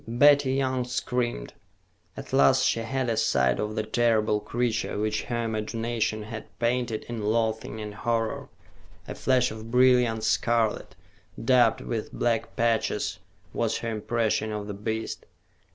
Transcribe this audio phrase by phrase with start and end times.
[0.07, 1.53] Betty Young screamed.
[2.17, 7.03] At last she had a sight of the terrible creature which her imagination had painted
[7.03, 8.49] in loathing and horror.
[9.07, 10.95] A flash of brilliant scarlet,
[11.45, 13.19] dabbed with black patches,
[13.53, 15.27] was her impression of the beast.